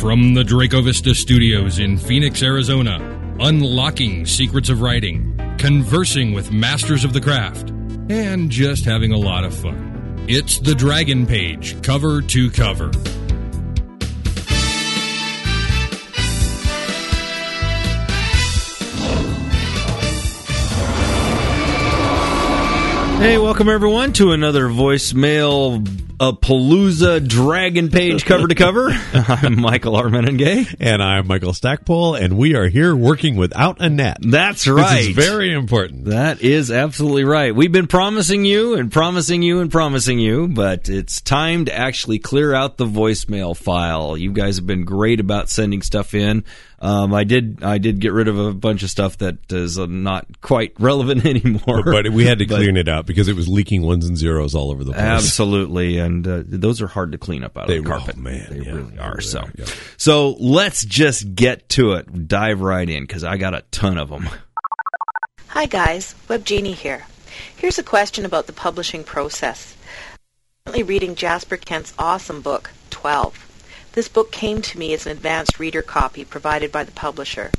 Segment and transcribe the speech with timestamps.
[0.00, 2.98] From the Draco Vista Studios in Phoenix, Arizona,
[3.40, 7.70] unlocking secrets of writing, conversing with masters of the craft,
[8.10, 10.24] and just having a lot of fun.
[10.28, 12.90] It's the Dragon Page, cover to cover.
[23.18, 28.88] Hey, welcome everyone to another voicemail a Palooza Dragon Page cover to cover.
[29.12, 30.06] I'm Michael R.
[30.06, 30.74] Mennenga.
[30.80, 34.18] And I'm Michael Stackpole, and we are here working without a net.
[34.22, 34.96] That's right.
[34.96, 36.06] This is very important.
[36.06, 37.54] That is absolutely right.
[37.54, 42.18] We've been promising you and promising you and promising you, but it's time to actually
[42.18, 44.16] clear out the voicemail file.
[44.16, 46.44] You guys have been great about sending stuff in.
[46.78, 49.86] Um, I did I did get rid of a bunch of stuff that is uh,
[49.86, 51.82] not quite relevant anymore.
[51.82, 54.70] But we had to clean it out because it was leaking ones and zeros all
[54.70, 55.02] over the place.
[55.02, 58.16] Absolutely, and uh, those are hard to clean up out they, of the carpet.
[58.18, 59.20] Oh, man, they yeah, really are.
[59.20, 59.64] So, yeah.
[59.96, 62.28] so let's just get to it.
[62.28, 64.28] Dive right in because I got a ton of them.
[65.48, 67.06] Hi guys, Web Genie here.
[67.56, 69.74] Here's a question about the publishing process.
[70.66, 73.55] I'm currently reading Jasper Kent's awesome book, 12.
[73.96, 77.50] This book came to me as an advanced reader copy provided by the publisher.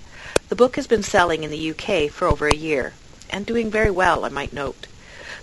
[0.49, 2.93] The book has been selling in the UK for over a year,
[3.27, 4.85] and doing very well, I might note.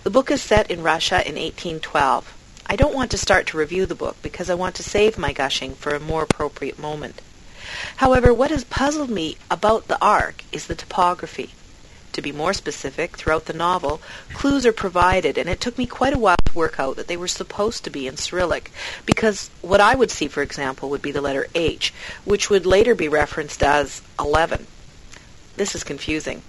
[0.04, 2.32] The book is set in Russia in 1812.
[2.66, 5.32] I don't want to start to review the book because I want to save my
[5.32, 7.20] gushing for a more appropriate moment.
[7.96, 11.54] However, what has puzzled me about the ARC is the typography.
[12.14, 14.00] To be more specific, throughout the novel,
[14.34, 17.16] clues are provided, and it took me quite a while to work out that they
[17.16, 18.70] were supposed to be in Cyrillic,
[19.04, 21.92] because what I would see, for example, would be the letter H,
[22.24, 24.68] which would later be referenced as 11.
[25.56, 26.42] This is confusing.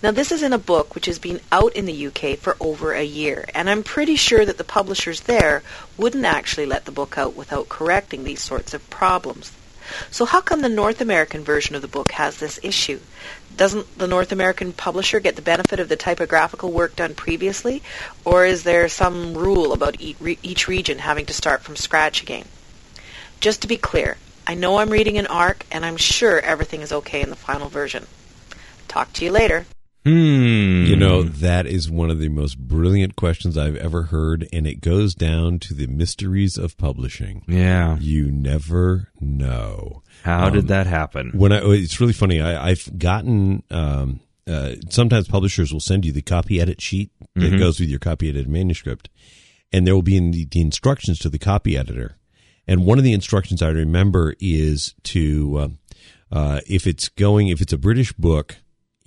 [0.00, 2.92] Now, this is in a book which has been out in the UK for over
[2.92, 5.64] a year, and I'm pretty sure that the publishers there
[5.96, 9.50] wouldn't actually let the book out without correcting these sorts of problems.
[10.10, 13.00] So how come the North American version of the book has this issue?
[13.56, 17.82] Doesn't the North American publisher get the benefit of the typographical work done previously?
[18.24, 22.46] Or is there some rule about each region having to start from scratch again?
[23.40, 24.16] Just to be clear,
[24.46, 27.68] I know I'm reading an ARC, and I'm sure everything is okay in the final
[27.68, 28.06] version.
[28.88, 29.66] Talk to you later.
[30.04, 30.84] Hmm.
[30.86, 34.80] You know, that is one of the most brilliant questions I've ever heard, and it
[34.80, 37.44] goes down to the mysteries of publishing.
[37.46, 37.98] Yeah.
[38.00, 40.02] You never know.
[40.22, 41.32] How Um, did that happen?
[41.34, 43.62] When I, it's really funny, I, I've gotten.
[43.70, 47.58] Um, uh, sometimes publishers will send you the copy edit sheet that Mhm.
[47.58, 49.10] goes with your copy edited manuscript,
[49.70, 52.16] and there will be in the, the instructions to the copy editor.
[52.66, 55.68] And one of the instructions I remember is to, uh,
[56.32, 58.56] uh, if it's going, if it's a British book,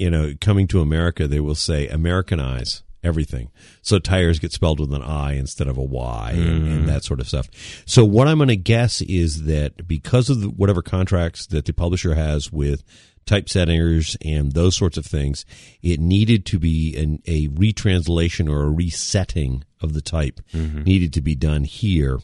[0.03, 3.49] you know, coming to America, they will say Americanize everything.
[3.81, 6.85] So tires get spelled with an I instead of a Y and, and mm-hmm.
[6.87, 7.47] that sort of stuff.
[7.85, 11.71] So what I'm going to guess is that because of the, whatever contracts that the
[11.71, 12.83] publisher has with
[13.25, 15.45] typesetters and those sorts of things,
[15.81, 20.83] it needed to be an, a retranslation or a resetting of the type mm-hmm.
[20.83, 22.19] needed to be done here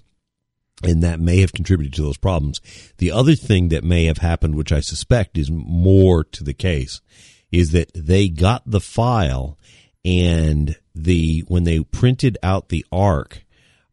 [0.84, 2.60] and that may have contributed to those problems.
[2.98, 7.02] The other thing that may have happened, which I suspect is more to the case,
[7.52, 9.58] is that they got the file
[10.06, 13.44] and the when they printed out the ARC,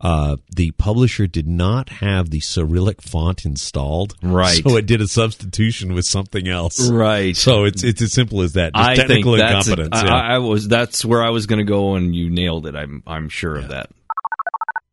[0.00, 4.62] uh, the publisher did not have the Cyrillic font installed, Right.
[4.62, 7.36] So it did a substitution with something else, Right.
[7.36, 8.74] So it's it's as simple as that.
[8.74, 10.02] Just I technical think that's incompetence.
[10.02, 10.14] I, yeah.
[10.14, 12.76] I, I was that's where I was going to go, and you nailed it.
[12.76, 13.90] I'm I'm sure of that.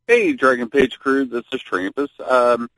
[0.08, 2.10] Hey, Dragon Page crew, this is Trampus.
[2.30, 2.70] Um,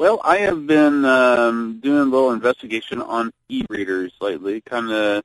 [0.00, 5.22] well, I have been um, doing a little investigation on e-readers lately, kind of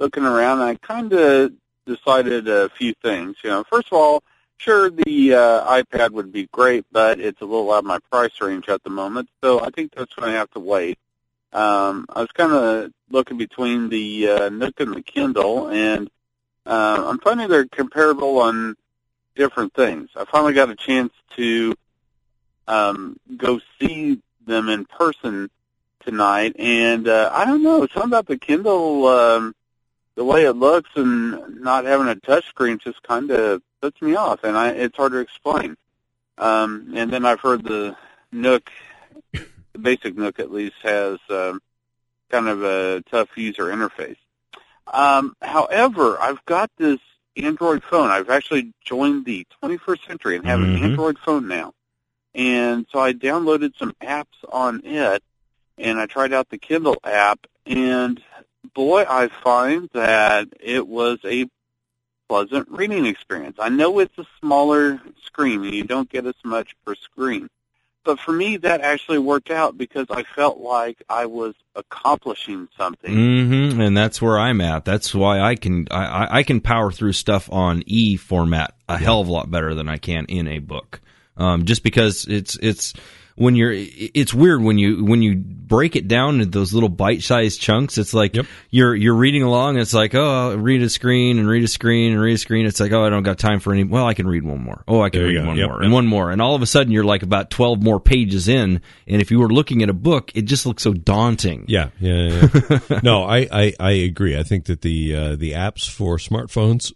[0.00, 0.62] looking around.
[0.62, 1.52] I kind of
[1.86, 3.36] decided a few things.
[3.44, 4.24] You know, first of all,
[4.56, 8.40] sure, the uh, iPad would be great, but it's a little out of my price
[8.40, 10.98] range at the moment, so I think that's going to have to wait.
[11.52, 16.10] Um, I was kind of looking between the uh, Nook and the Kindle, and
[16.66, 18.74] uh, I'm finding they're comparable on
[19.36, 20.10] different things.
[20.16, 21.76] I finally got a chance to
[22.68, 25.50] um, go see them in person
[26.04, 29.54] tonight, and uh, I don't know, something about the Kindle, um,
[30.14, 34.14] the way it looks and not having a touch screen just kind of puts me
[34.14, 35.76] off, and I, it's hard to explain.
[36.38, 37.96] Um, and then I've heard the
[38.30, 38.70] Nook,
[39.72, 41.60] the basic Nook at least, has um,
[42.30, 44.16] kind of a tough user interface.
[44.92, 47.00] Um, however, I've got this
[47.36, 48.10] Android phone.
[48.10, 50.76] I've actually joined the 21st century and have Mhm.
[50.76, 51.74] an Android phone now.
[52.36, 55.22] And so I downloaded some apps on it,
[55.78, 58.22] and I tried out the Kindle app, and
[58.74, 61.46] boy, I find that it was a
[62.28, 63.56] pleasant reading experience.
[63.58, 67.48] I know it's a smaller screen, and you don't get as much per screen,
[68.04, 73.12] but for me, that actually worked out because I felt like I was accomplishing something.
[73.14, 74.84] hmm And that's where I'm at.
[74.84, 78.98] That's why I can I, I- I can power through stuff on e format a
[78.98, 81.00] hell of a lot better than I can in a book.
[81.36, 82.94] Um, just because it's it's
[83.34, 87.22] when you're it's weird when you when you break it down into those little bite
[87.22, 87.98] sized chunks.
[87.98, 88.46] It's like Yep.
[88.70, 89.76] you're you're reading along.
[89.78, 92.64] It's like oh, I'll read a screen and read a screen and read a screen.
[92.64, 93.84] It's like oh, I don't got time for any.
[93.84, 94.82] Well, I can read one more.
[94.88, 96.66] Oh, I can There read one Yep, more and one more, and all of a
[96.66, 98.80] sudden you're like about twelve more pages in.
[99.06, 101.66] And if you were looking at a book, it just looks so daunting.
[101.68, 103.00] Yeah, yeah, yeah.
[103.02, 104.38] no, I, I, I agree.
[104.38, 106.94] I think that the uh, the apps for smartphones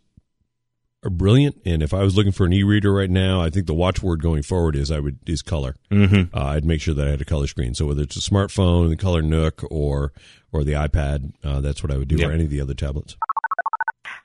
[1.02, 1.61] are brilliant.
[1.64, 4.43] And if I was looking for an e-reader right now, I think the watchword going
[4.43, 5.76] forward is I would is color.
[5.91, 6.37] Mm-hmm.
[6.37, 7.75] Uh, I'd make sure that I had a color screen.
[7.75, 10.12] So whether it's a smartphone, the Color Nook, or
[10.52, 12.29] or the iPad, uh, that's what I would do, Yep.
[12.29, 13.17] or any of the other tablets.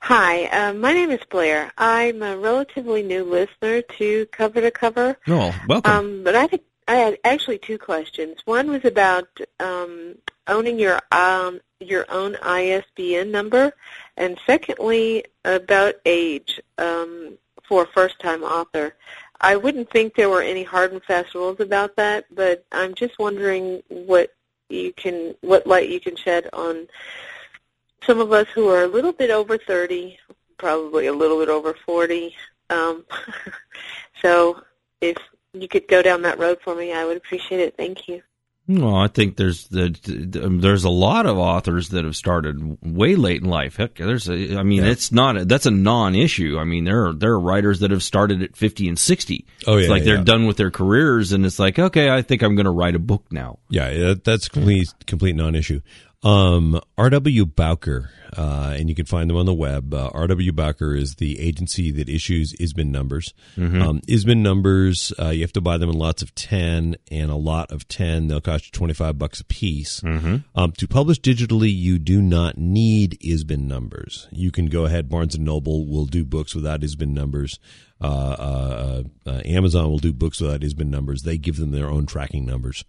[0.01, 1.71] Hi, um, my name is Blair.
[1.77, 5.91] I'm a relatively new listener to Cover to Cover, Oh, welcome.
[5.91, 8.37] um, but I had, I had actually two questions.
[8.45, 9.27] One was about
[9.59, 10.15] um,
[10.47, 13.73] owning your um, your own ISBN number,
[14.17, 17.37] and secondly about age um,
[17.67, 18.95] for a first-time author.
[19.41, 23.19] I wouldn't think there were any hard and fast rules about that, but I'm just
[23.19, 24.33] wondering what
[24.69, 26.87] you can, what light you can shed on
[28.05, 30.17] some of us who are a little bit over 30,
[30.57, 32.35] probably a little bit over 40.
[32.69, 33.05] Um,
[34.21, 34.61] so
[35.01, 35.17] if
[35.53, 37.75] you could go down that road for me, I would appreciate it.
[37.77, 38.21] Thank you.
[38.67, 43.15] Well, I think there's the, um, there's a lot of authors that have started way
[43.15, 43.75] late in life.
[43.75, 44.89] Heck, there's a, I mean, Yeah.
[44.89, 46.57] it's not a, that's a non-issue.
[46.59, 49.45] I mean, there are there are writers that have started at 50 and 60.
[49.67, 50.23] Oh, it's yeah, like they're yeah.
[50.23, 52.99] done with their careers, and it's like, okay, I think I'm going to write a
[52.99, 53.59] book now.
[53.69, 55.81] Yeah, that's complete complete non-issue.
[56.25, 57.45] Um, R.W.
[57.45, 59.93] Bowker, uh, and you can find them on the web.
[59.93, 60.51] Uh, R.W.
[60.53, 63.31] Bowker is the agency that issues ISBN numbers.
[63.81, 67.35] Um, ISBN numbers, uh, you have to buy them in lots of 10 and a
[67.35, 68.27] lot of 10.
[68.27, 70.01] They'll cost you 25 bucks a piece.
[70.55, 74.27] Um, to publish digitally, you do not need ISBN numbers.
[74.31, 75.09] You can go ahead.
[75.09, 77.59] Barnes and Noble will do books without ISBN numbers.
[78.01, 81.21] Uh, uh, uh, Amazon will do books without ISBN numbers.
[81.21, 82.83] They give them their own tracking numbers.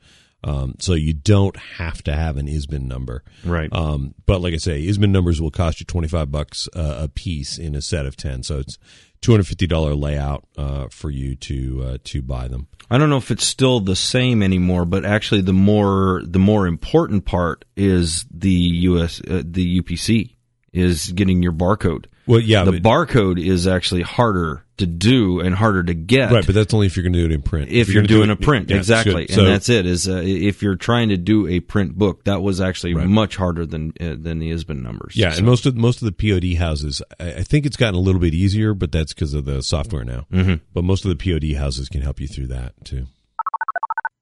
[0.46, 3.24] Um, so you don't have to have an ISBN number.
[3.44, 3.68] Right.
[3.72, 7.58] Um, but like I say, ISBN numbers will cost you 25 bucks uh, a piece
[7.58, 8.44] in a set of 10.
[8.44, 8.78] So it's
[9.22, 12.68] $250 layout uh, for you to uh, to buy them.
[12.88, 16.68] I don't know if it's still the same anymore, but actually, the more the more
[16.68, 20.35] important part is the US uh, the UPC
[20.76, 22.04] is getting your barcode.
[22.26, 26.30] Well, yeah, the but- barcode is actually harder to do and harder to get.
[26.32, 27.70] Right, but that's only if you're going to do it in print.
[27.70, 29.26] if you're gonna doing do a print, yeah, exactly.
[29.28, 29.86] So- and that's it.
[29.86, 33.06] Is uh, if you're trying to do a print book, that was actually Right.
[33.06, 35.16] much harder than uh, than the ISBN numbers.
[35.16, 37.94] Yeah, So- and most of most of the POD houses, I, I think it's gotten
[37.94, 40.26] a little bit easier, but that's because of the software now.
[40.32, 40.54] Mm-hmm.
[40.74, 43.06] But most of the POD houses can help you through that too.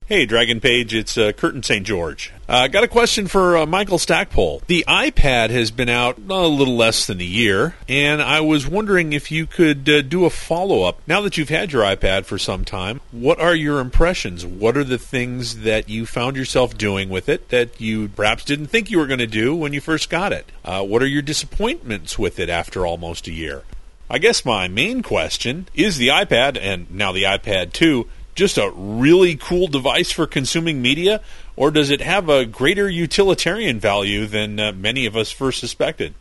[0.06, 1.86] Hey, Dragon Page, it's uh, Curtin St.
[1.86, 2.30] George.
[2.46, 4.60] Uh, got a question for uh, Michael Stackpole.
[4.66, 9.14] The iPad has been out a little less than a year, and I was wondering
[9.14, 11.00] if you could uh, do a follow up.
[11.06, 14.44] Now that you've had your iPad for some time, what are your impressions?
[14.44, 18.66] What are the things that you found yourself doing with it that you perhaps didn't
[18.66, 20.52] think you were going to do when you first got it?
[20.66, 23.62] Uh, what are your disappointments with it after almost a year?
[24.10, 28.70] I guess my main question is the iPad, and now the iPad 2, just a
[28.74, 31.20] really cool device for consuming media,
[31.56, 36.14] or does it have a greater utilitarian value than uh, many of us first suspected?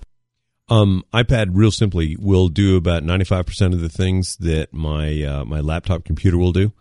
[0.70, 5.22] Um, iPad, real simply, will do about ninety five percent of the things that my
[5.24, 6.72] uh, my laptop computer will do.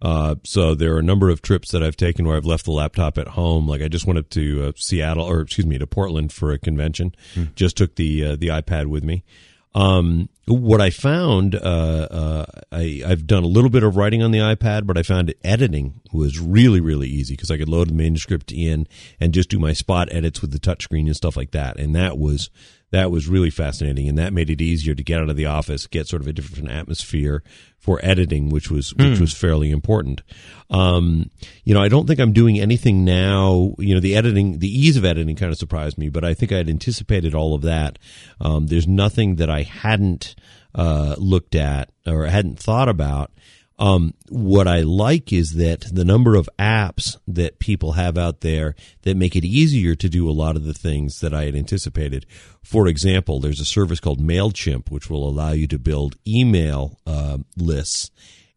[0.00, 2.72] Uh, so there are a number of trips that I've taken where I've left the
[2.72, 3.66] laptop at home.
[3.66, 6.58] Like I just went up to uh, Seattle, or excuse me, to Portland for a
[6.58, 7.14] convention.
[7.54, 9.24] Just took the uh, the iPad with me.
[9.74, 11.58] Um, what I found, uh,
[12.10, 15.34] uh, I, I've done a little bit of writing on the iPad, but I found
[15.44, 18.88] editing was really, really easy because I could load the manuscript in
[19.20, 21.78] and just do my spot edits with the touchscreen and stuff like that.
[21.78, 22.50] And that was,
[22.90, 24.08] that was really fascinating.
[24.08, 26.32] And that made it easier to get out of the office, get sort of a
[26.32, 27.42] different atmosphere
[27.78, 30.22] for editing, which was, which was fairly important.
[30.70, 31.30] Um,
[31.64, 33.74] you know, I don't think I'm doing anything now.
[33.78, 36.52] You know, the editing, the ease of editing kind of surprised me, but I think
[36.52, 37.98] I had anticipated all of that.
[38.40, 40.34] Um, there's nothing that I hadn't
[40.74, 43.32] uh, looked at or hadn't thought about.
[43.78, 48.74] Um, what I like is that the number of apps that people have out there
[49.02, 52.26] that make it easier to do a lot of the things that I had anticipated.
[52.62, 57.38] For example, there's a service called MailChimp, which will allow you to build email uh,
[57.56, 58.10] lists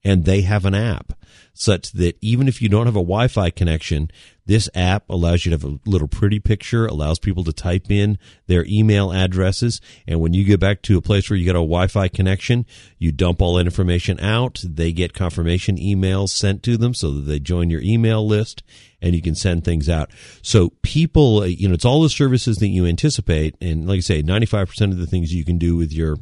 [0.04, 1.14] and they have an app
[1.62, 4.10] such that even if you don't have a Wi-Fi connection,
[4.46, 8.18] this app allows you to have a little pretty picture, allows people to type in
[8.48, 11.62] their email addresses, and when you get back to a place where you got a
[11.62, 12.66] Wi-Fi connection,
[12.98, 14.62] you dump all that information out.
[14.66, 18.64] They get confirmation emails sent to them so that they join your email list,
[19.02, 20.10] and you can send things out.
[20.42, 24.22] So people, you know, it's all the services that you anticipate, and like I say,
[24.24, 26.18] ninety-five percent of the things you can do with your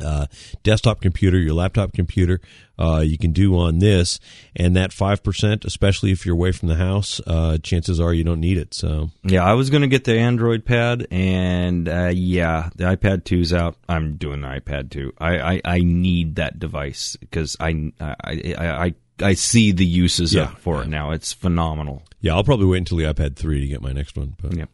[0.00, 0.26] uh,
[0.62, 2.40] desktop computer, your laptop computer,
[2.78, 4.20] uh, you can do on this,
[4.56, 8.24] and that five percent, especially if you're away from the house, uh, chances are you
[8.24, 8.74] don't need it.
[8.74, 13.22] So yeah, I was going to get the Android Pad, and uh, yeah, the iPad
[13.24, 13.76] 2's out.
[13.88, 15.12] I'm doing the iPad 2.
[15.18, 18.54] I I, I need that device because I I, I
[18.86, 21.10] I I see the uses Yeah, for it now.
[21.10, 22.04] It's phenomenal.
[22.20, 24.36] yeah, I'll probably wait until the iPad three to get my next one.
[24.40, 24.68] But Yep.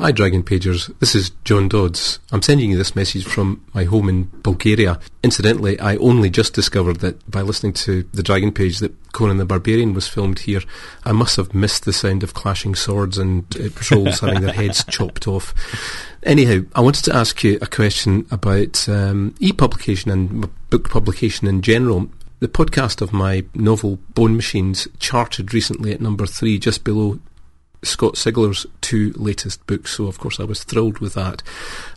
[0.00, 0.90] Hi, Dragon Pagers.
[0.98, 2.20] This is John Dodds.
[2.32, 4.98] I'm sending you this message from my home in Bulgaria.
[5.22, 9.44] Incidentally, I only just discovered that by listening to the Dragon Page that Conan the
[9.44, 10.62] Barbarian was filmed here.
[11.04, 14.84] I must have missed the sound of clashing swords and uh, trolls having their heads
[14.84, 15.52] chopped off.
[16.22, 21.60] Anyhow, I wanted to ask you a question about um, e-publication and book publication in
[21.60, 22.08] general.
[22.38, 27.20] The podcast of my novel Bone Machines charted recently at number three, just below
[27.82, 31.42] Scott Sigler's two latest books, so of course I was thrilled with that.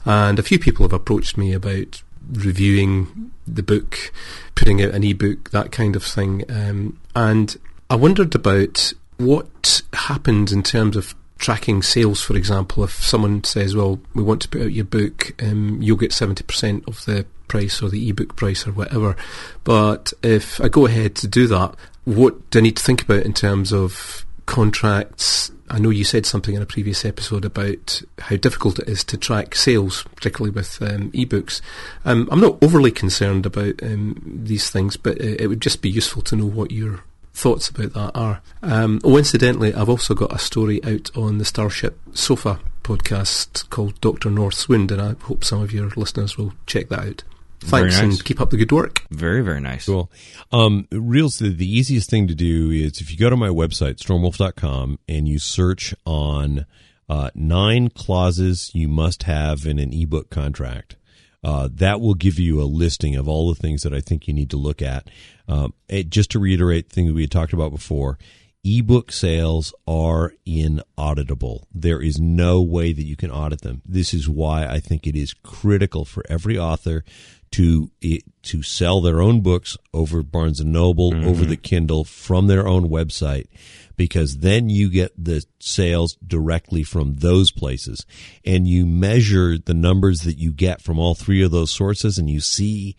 [0.05, 4.11] And a few people have approached me about reviewing the book,
[4.55, 6.43] putting out an ebook, that kind of thing.
[6.49, 7.57] Um, and
[7.89, 12.83] I wondered about what happened in terms of tracking sales, for example.
[12.83, 16.87] If someone says, well, we want to put out your book, um, you'll get 70%
[16.87, 19.15] of the price or the ebook price or whatever.
[19.63, 21.75] But if I go ahead to do that,
[22.05, 25.51] what do I need to think about in terms of contracts?
[25.73, 29.17] I know you said something in a previous episode about how difficult it is to
[29.17, 31.61] track sales, particularly with um, ebooks.
[32.05, 35.89] Um, I'm not overly concerned about um, these things, but uh, it would just be
[35.89, 36.99] useful to know what your
[37.33, 38.41] thoughts about that are.
[38.61, 43.99] Um, oh, incidentally, I've also got a story out on the Starship Sofa podcast called
[43.99, 47.23] Doctor North's Wind, and I hope some of your listeners will check that out.
[47.63, 48.17] Very Thanks, nice.
[48.17, 49.03] and keep up the good work.
[49.09, 49.85] Very very nice.
[49.85, 50.11] Cool.
[50.51, 53.95] Um, reals, the, the easiest thing to do is if you go to my website,
[53.95, 56.65] stormwolf.com, and you search on
[57.09, 60.95] uh, nine clauses you must have in an ebook contract.
[61.43, 64.33] Uh, that will give you a listing of all the things that I think you
[64.33, 65.09] need to look at.
[65.47, 68.17] Um, it, just to reiterate things we had talked about before,
[68.63, 71.67] ebook sales are inauditable.
[71.73, 73.81] There is no way that you can audit them.
[73.85, 77.03] This is why I think it is critical for every author
[77.51, 81.27] to it, to sell their own books over Barnes and Noble, mm-hmm.
[81.27, 83.47] over the Kindle from their own website
[83.95, 88.05] because then you get the sales directly from those places
[88.45, 92.29] and you measure the numbers that you get from all three of those sources and
[92.29, 92.95] you see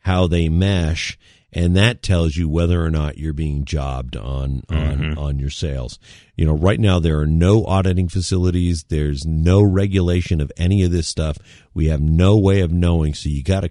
[0.00, 1.18] how they mesh
[1.52, 5.98] and that tells you whether or not you're being jobbed on on on your sales.
[6.36, 8.84] You know, right now there are no auditing facilities.
[8.84, 11.38] There's no regulation of any of this stuff.
[11.74, 13.70] We have no way of knowing, so you got to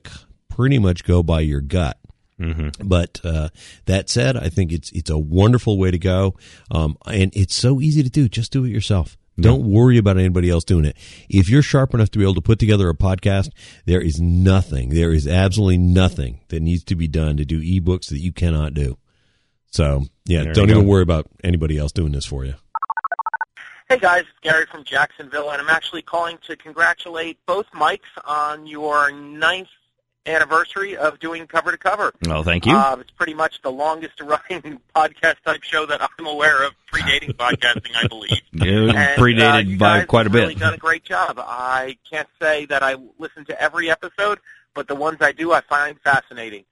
[0.49, 1.97] pretty much go by your gut.
[2.83, 3.49] But uh,
[3.85, 6.35] that said, I think it's it's a wonderful way to go,
[6.71, 8.27] um, and it's so easy to do.
[8.27, 9.17] Just do it yourself.
[9.39, 10.97] Don't worry about anybody else doing it.
[11.29, 13.49] If you're sharp enough to be able to put together a podcast,
[13.85, 18.09] there is nothing, there is absolutely nothing that needs to be done to do ebooks
[18.09, 18.97] that you cannot do.
[19.71, 20.89] So yeah, There don't even go.
[20.89, 22.55] worry about anybody else doing this for you.
[23.89, 28.67] Hey guys, it's Gary from Jacksonville, and I'm actually calling to congratulate both Mikes on
[28.67, 29.69] your ninth
[30.27, 32.13] anniversary of doing cover to cover.
[32.25, 32.75] Well, thank you.
[32.75, 37.33] Uh, it's pretty much the longest running podcast type show that I'm aware of, predating
[37.37, 38.41] podcasting, I believe.
[38.53, 40.41] Was And, uh, predated you by quite a bit.
[40.41, 41.39] Really done a great job.
[41.39, 44.39] I can't say that I listen to every episode,
[44.73, 46.65] but the ones I do, I find fascinating.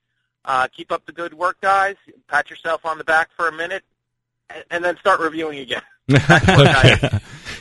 [0.44, 1.96] Uh, keep up the good work, guys.
[2.28, 3.82] Pat yourself on the back for a minute,
[4.48, 5.82] and, and then start reviewing again.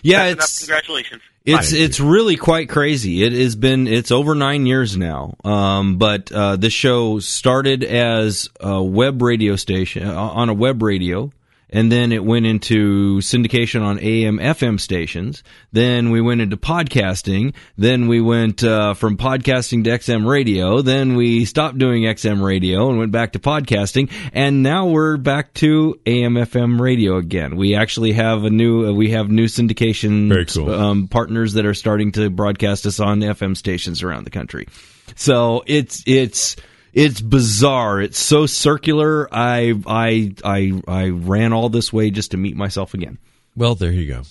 [0.04, 1.22] yeah, it's Congratulations.
[1.46, 3.24] It's it's really quite crazy.
[3.24, 5.36] It has been it's over nine years now.
[5.44, 10.82] Um, but uh, this show started as a web radio station uh, on a web
[10.82, 11.32] radio,
[11.70, 15.44] and then it went into syndication on AM FM stations.
[15.72, 17.54] Then we went into podcasting.
[17.78, 20.82] Then we went uh, from podcasting to XM radio.
[20.82, 24.12] Then we stopped doing XM radio and went back to podcasting.
[24.34, 27.56] And now we're back to AM FM radio again.
[27.56, 30.74] We actually have a new uh, we have new syndication cool.
[30.74, 34.68] um, partners that are starting to broadcast us on FM stations around the country.
[35.16, 36.56] So it's it's
[36.96, 38.02] it's bizarre.
[38.02, 39.28] It's so circular.
[39.32, 43.20] I I I I ran all this way just to meet myself again.
[43.56, 44.22] Well, there you go.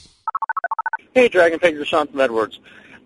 [1.15, 2.59] Hey, Dragon Page, Rashawn from Edwards.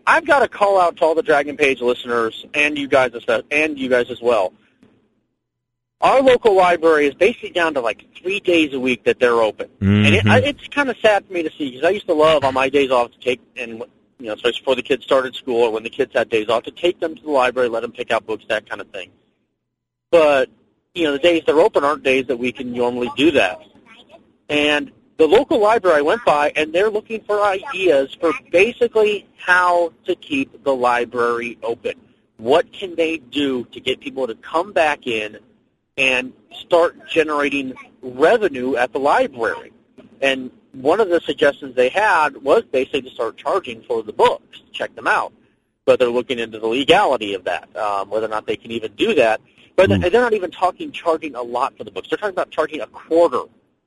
[0.06, 3.42] I've got a call out to all the Dragon Page listeners and you guys as
[3.50, 4.54] and you guys as well.
[6.00, 9.68] our local library is basically down to like three days a week that they're open,
[9.80, 10.30] and it, Mhm.
[10.30, 12.54] I, it's kind of sad for me to see because I used to love on
[12.54, 13.82] my days off to take and
[14.20, 16.62] you know, especially before the kids started school or when the kids had days off,
[16.64, 19.10] to take them to the library, let them pick out books, that kind of thing.
[20.10, 20.50] But
[20.94, 23.60] you know, the days they're open aren't days that we can normally do that.
[24.48, 30.14] And the local library went by, and they're looking for ideas for basically how to
[30.14, 31.94] keep the library open.
[32.36, 35.38] What can they do to get people to come back in
[35.96, 39.72] and start generating revenue at the library?
[40.20, 44.62] And one of the suggestions they had was basically to start charging for the books,
[44.72, 45.32] check them out.
[45.84, 48.92] But they're looking into the legality of that, um, whether or not they can even
[48.92, 49.40] do that.
[49.78, 52.08] But they're not even talking charging a lot for the books.
[52.10, 53.42] They're talking about charging a quarter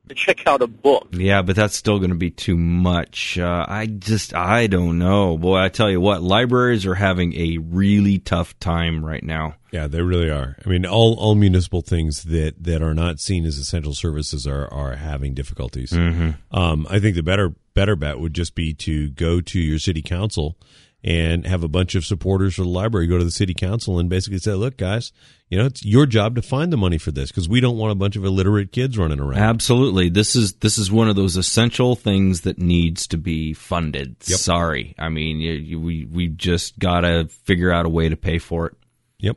[0.08, 1.08] to check out a book.
[1.12, 3.38] Yeah, but that's still going to be too much.
[3.38, 5.38] Uh, I just, I don't know.
[5.38, 9.56] Boy, I tell you what, libraries are having a really tough time right now.
[9.70, 10.56] Yeah, they really are.
[10.64, 14.70] I mean, all all municipal things that that are not seen as essential services are
[14.72, 15.92] are having difficulties.
[15.92, 16.36] Mhm.
[16.50, 20.02] Um, I think the better better bet would just be to go to your city
[20.02, 20.58] council
[21.04, 24.08] and have a bunch of supporters for the library go to the city council and
[24.08, 25.12] basically say, "Look, guys,
[25.48, 27.92] you know, it's your job to find the money for this because we don't want
[27.92, 30.08] a bunch of illiterate kids running around." Absolutely.
[30.08, 34.16] This is this is one of those essential things that needs to be funded.
[34.26, 34.38] Yep.
[34.38, 34.94] Sorry.
[34.98, 38.38] I mean, you, you, we we just got to figure out a way to pay
[38.38, 38.74] for it.
[39.18, 39.36] Yep.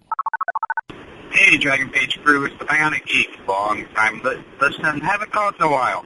[1.31, 3.27] Hey, Dragon Page crew, it's the Bionic Geek.
[3.45, 5.01] Long time li- listening.
[5.01, 6.05] Haven't called in a while.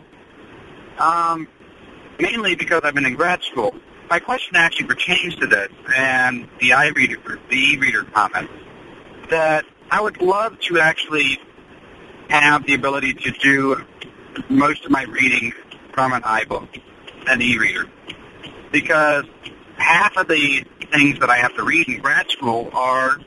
[0.97, 1.47] Um,
[2.19, 3.75] mainly because I've been in grad school.
[4.09, 8.49] My question actually pertains to this and the iReader, the e-reader comment.
[9.29, 11.39] That I would love to actually
[12.29, 13.85] have the ability to do
[14.49, 15.53] most of my reading
[15.93, 16.81] from an iBook,
[17.27, 17.85] an e-reader,
[18.71, 19.25] because
[19.77, 23.19] half of the things that I have to read in grad school are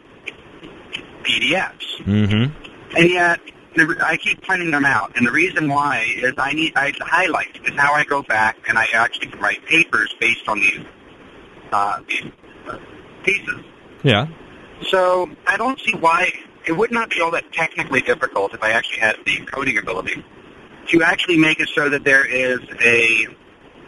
[1.23, 2.03] PDFs.
[2.05, 2.97] Mm-hmm.
[2.97, 3.41] And yet,
[3.75, 7.59] the, I keep printing them out, and the reason why is I need I highlight
[7.64, 10.81] is how I go back and I actually can write papers based on these
[11.73, 12.25] uh, these
[12.69, 12.79] uh,
[13.25, 13.64] pieces.
[14.02, 14.26] Yeah.
[14.91, 16.33] So I don't see why
[16.67, 20.25] it would not be all that technically difficult if I actually had the coding ability
[20.88, 23.26] to actually make it so that there is a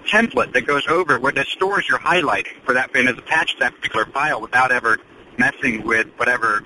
[0.07, 3.61] template that goes over where that stores your highlighting for that and is attached to
[3.61, 4.99] that particular file without ever
[5.39, 6.65] messing with whatever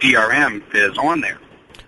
[0.00, 1.38] DRM is on there.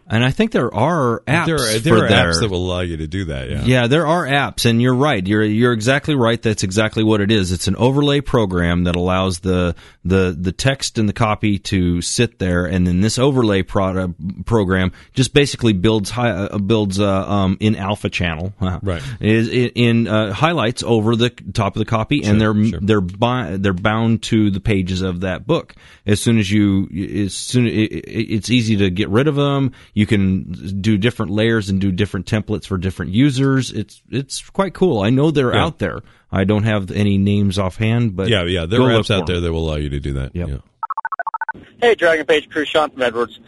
[0.08, 2.98] And I think there are apps there are, there are apps that will allow you
[2.98, 3.48] to do that.
[3.48, 3.62] Yeah.
[3.64, 5.26] Yeah, there are apps, and you're right.
[5.26, 6.40] You're you're exactly right.
[6.40, 7.50] That's exactly what it is.
[7.52, 12.38] It's an overlay program that allows the the the text and the copy to sit
[12.38, 17.76] there, and then this overlay pro- program just basically builds uh, builds uh, um, in
[17.76, 19.02] alpha channel Right.
[19.20, 23.56] is in, in uh, highlights over the top of the copy, and they're they're bi-
[23.56, 25.74] they're bound to the pages of that book.
[26.04, 26.88] As soon as you
[27.24, 29.72] as soon it- it's easy to get rid of them.
[29.94, 33.70] You can do different layers and do different templates for different users.
[33.70, 35.00] It's it's quite cool.
[35.00, 35.64] I know they're Yeah.
[35.64, 36.00] out there.
[36.31, 38.64] I don't have any names offhand, but yeah, yeah.
[38.64, 40.35] There are apps out there that will allow you to do that.
[40.35, 40.48] Yep.
[40.48, 41.61] Yeah.
[41.83, 43.38] Hey, Dragon Page crew, Sean from Edwards.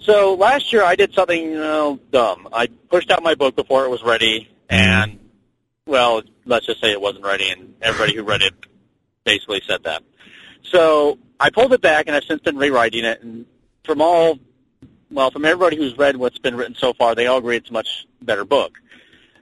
[0.00, 2.48] So last year I did something you know, dumb.
[2.52, 4.74] I pushed out my book before it was ready, mm-hmm.
[4.74, 5.18] and
[5.86, 8.54] well, let's just say it wasn't ready, and everybody who read it
[9.24, 10.02] basically said that.
[10.62, 13.22] So I pulled it back, and I've since been rewriting it.
[13.22, 13.46] And
[13.84, 14.38] from all,
[15.10, 17.72] well, from everybody who's read what's been written so far, they all agree it's a
[17.72, 18.78] much better book.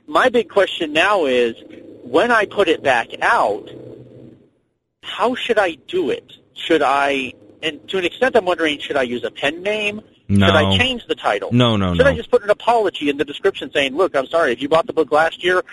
[0.07, 1.55] My big question now is,
[2.03, 3.69] when I put it back out,
[5.03, 6.33] how should I do it?
[6.55, 10.01] Should I, and to an extent, I'm wondering, should I use a pen name?
[10.29, 10.47] No.
[10.47, 11.51] Should I change the title?
[11.53, 11.95] No, no, no.
[11.95, 12.11] Should no.
[12.11, 14.53] I just put an apology in the description saying, "Look, I'm sorry.
[14.53, 15.65] If you bought the book last year,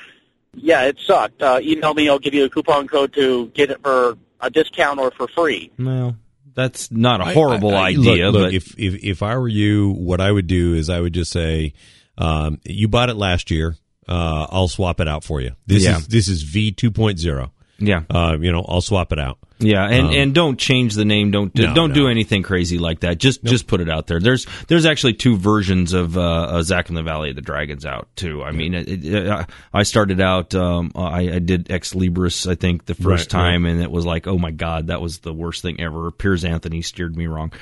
[0.54, 1.42] yeah, it sucked.
[1.42, 2.08] Uh, email me.
[2.08, 5.72] I'll give you a coupon code to get it for a discount or for free."
[5.78, 6.16] Well,
[6.56, 9.48] that's not a horrible I- I- idea, Look, look, but if, if if I were
[9.48, 11.74] you, what I would do is I would just say,
[12.18, 13.76] um, "You bought it last year.
[14.08, 15.52] Uh, I'll swap it out for you.
[15.68, 15.98] This Yeah.
[15.98, 17.50] is this is V 2.0.
[17.80, 18.04] yeah.
[18.10, 19.38] Uh, you know, I'll swap it out.
[19.58, 21.32] Yeah, and, Um, and don't change the name.
[21.32, 23.18] Don't do, No, don't do anything crazy like that.
[23.20, 24.20] Just just put it out there.
[24.20, 27.86] There's there's actually two versions of uh, uh, Zack in the Valley of the Dragons
[27.86, 28.44] out too.
[28.44, 30.54] I mean, it, it, uh, I started out.
[30.54, 33.52] Um, I, I did Xlibris, I think, the first Right, right.
[33.52, 36.12] time, and it was like, oh my god, that was the worst thing ever.
[36.12, 37.54] Piers Anthony steered me wrong,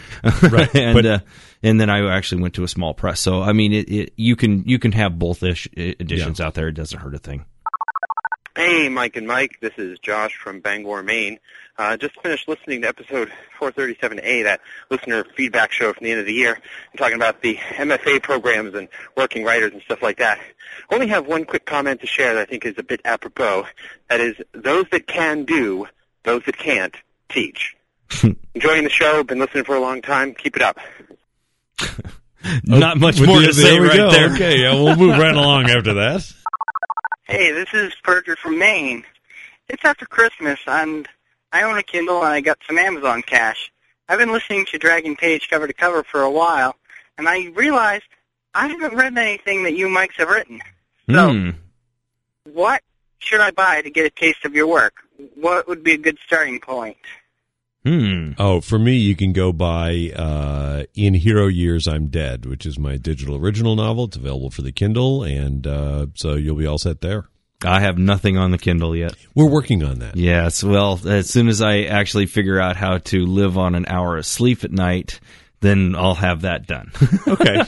[0.41, 1.19] Right, and but- uh,
[1.61, 3.19] and then I actually went to a small press.
[3.19, 6.69] So I mean, it, it you can you can have both ish, editions out there.
[6.69, 7.45] It doesn't hurt a thing.
[8.55, 9.57] Hey, Mike and Mike.
[9.61, 11.39] This is Josh from Bangor, Maine.
[11.77, 16.25] Uh, just finished listening to episode 437A, that listener feedback show from the end of
[16.27, 20.39] the year, and talking about the MFA programs and working writers and stuff like that.
[20.89, 23.65] I only have one quick comment to share that I think is a bit apropos.
[24.09, 25.87] That is, those that can do,
[26.23, 26.95] those that can't,
[27.29, 27.75] teach.
[28.53, 29.23] Enjoying the show.
[29.23, 30.35] Been listening for a long time.
[30.35, 30.77] Keep it up.
[32.65, 34.11] Not much more to say there we right go.
[34.11, 34.33] there.
[34.33, 36.31] Okay, yeah, we'll move right along after that.
[37.23, 39.03] Hey, this is Parker from Maine.
[39.69, 41.07] It's after Christmas, and
[41.53, 43.71] I own a Kindle and I got some Amazon cash.
[44.09, 46.75] I've been listening to Dragon Page cover to cover for a while,
[47.17, 48.03] and I realized
[48.53, 50.59] I haven't read anything that you Mikes have written.
[51.07, 51.51] Hmm.
[52.51, 52.81] What
[53.19, 54.95] should I buy to get a taste of your work?
[55.35, 56.97] What would be a good starting point?
[57.85, 58.31] Hmm.
[58.37, 62.79] Oh, for me, you can go buy uh, "In Hero Years I'm Dead," which is
[62.79, 64.05] my digital original novel.
[64.05, 67.27] It's available for the Kindle, and uh, so you'll be all set there.
[67.65, 69.15] I have nothing on the Kindle yet.
[69.35, 70.15] We're working on that.
[70.15, 70.63] Yes.
[70.63, 74.25] Well, as soon as I actually figure out how to live on an hour of
[74.25, 75.19] sleep at night,
[75.61, 76.91] then I'll have that done.
[77.27, 77.61] Okay.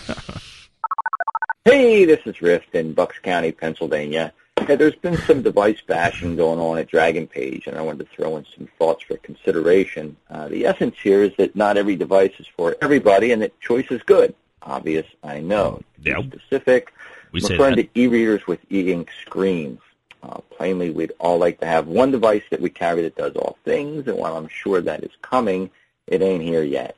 [1.63, 4.31] Hey, this is Rift in Bucks County, Pennsylvania.
[4.59, 8.15] Hey, there's been some device bashing going on at Dragon Page, and I wanted to
[8.15, 10.15] throw in some thoughts for consideration.
[10.29, 13.87] Uh, the essence here is that not every device is for everybody, and that choice
[13.89, 14.35] is good.
[14.61, 15.81] Obvious, I know.
[16.03, 16.93] To be specific,
[17.31, 17.93] We I'm referring that.
[17.93, 19.79] to e-readers with e-ink screens.
[20.25, 23.57] Uh, plainly, we'd all like to have one device that we carry that does all
[23.63, 25.69] things, and while I'm sure that is coming,
[26.07, 26.95] it ain't here yet.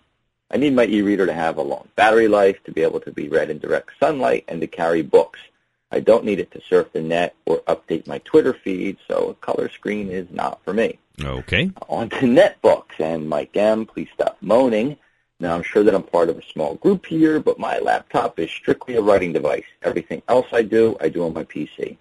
[0.49, 3.27] I need my e-reader to have a long battery life, to be able to be
[3.27, 5.39] read in direct sunlight, and to carry books.
[5.91, 9.45] I don't need it to surf the net or update my Twitter feed, so a
[9.45, 10.97] color screen is not for me.
[11.21, 11.71] Okay.
[11.89, 14.95] On to netbooks, and Mike M., please stop moaning.
[15.39, 18.49] Now, I'm sure that I'm part of a small group here, but my laptop is
[18.49, 19.65] strictly a writing device.
[19.83, 21.97] Everything else I do, I do on my PC.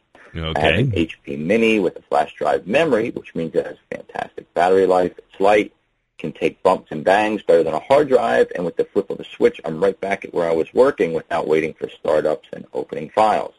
[0.56, 4.52] I have an HP Mini with a flash drive memory, which means it has fantastic
[4.54, 5.12] battery life.
[5.18, 5.72] It's light,
[6.18, 9.20] can take bumps and bangs better than a hard drive, and with the flip of
[9.20, 12.66] a switch, I'm right back at where I was working without waiting for startups and
[12.72, 13.54] opening files.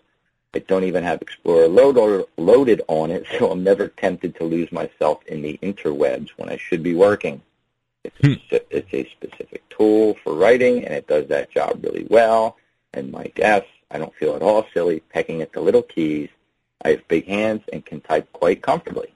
[0.53, 4.43] I don't even have Explorer load or loaded on it, so I'm never tempted to
[4.43, 7.41] lose myself in the interwebs when I should be working.
[8.03, 8.55] It's, hmm.
[8.55, 12.57] a, it's a specific tool for writing, and it does that job really well.
[12.93, 16.29] And my guess, I don't feel at all silly pecking at the little keys.
[16.83, 19.13] I have big hands and can type quite comfortably.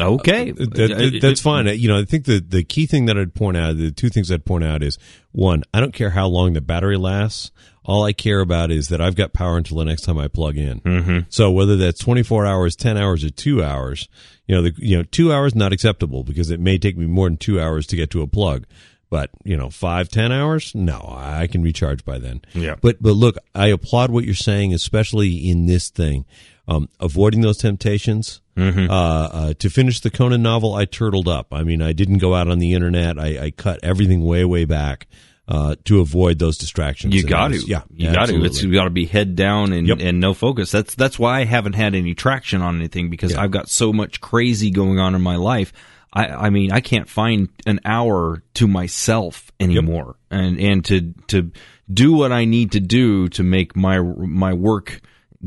[0.00, 0.52] Okay.
[0.52, 1.66] That- that- that's fine.
[1.78, 4.30] You know, I think the the key thing that I'd point out, the two things
[4.32, 4.96] I'd point out is
[5.32, 7.50] one, I don't care how long the battery lasts.
[7.84, 10.56] All I care about is that I've got power until the next time I plug
[10.56, 10.80] in.
[10.80, 11.18] Mm-hmm.
[11.28, 14.08] So whether that's 24 hours, 10 hours, or two hours,
[14.46, 17.28] you know, the, you know, two hours not acceptable because it may take me more
[17.28, 18.66] than two hours to get to a plug.
[19.12, 22.40] But you know, five, ten hours, no, I can recharge by then.
[22.54, 22.76] Yeah.
[22.80, 26.24] But but look, I applaud what you're saying, especially in this thing,
[26.66, 28.40] um, avoiding those temptations.
[28.56, 28.88] Mhm.
[28.88, 31.48] Uh, uh, to finish the Conan novel, I turtled up.
[31.52, 33.18] I mean, I didn't go out on the internet.
[33.18, 35.08] I, I cut everything way way back
[35.46, 37.14] uh, to avoid those distractions.
[37.14, 37.58] You got to.
[37.66, 38.42] yeah, you got to.
[38.46, 39.98] It's you got to be head down and, Yep.
[40.00, 40.70] and no focus.
[40.70, 44.22] That's that's why I haven't had any traction on anything because I've got so much
[44.22, 45.74] crazy going on in my life.
[46.12, 51.50] I I mean I can't find an hour to myself anymore, and and to to
[51.92, 55.00] do what I need to do to make my my work